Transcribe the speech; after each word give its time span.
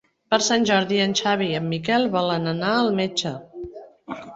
Per 0.33 0.37
Sant 0.45 0.65
Jordi 0.69 1.01
en 1.03 1.13
Xavi 1.21 1.51
i 1.51 1.59
en 1.59 1.69
Miquel 1.75 2.09
volen 2.19 2.57
anar 2.57 2.75
al 2.83 2.93
metge. 3.05 3.39